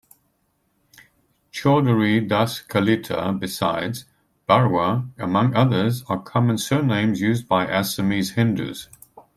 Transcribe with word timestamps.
Chaudhary, 1.51 2.27
Das, 2.27 2.63
Kalita 2.67 3.33
besides, 3.39 4.05
Barua, 4.49 5.07
among 5.19 5.55
others 5.55 6.03
are 6.09 6.19
common 6.23 6.57
surnames 6.57 7.21
used 7.21 7.47
by 7.47 7.67
Assamese 7.67 8.31
Hindus. 8.33 8.89